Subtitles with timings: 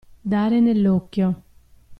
[0.23, 1.43] Dare nell'occhio.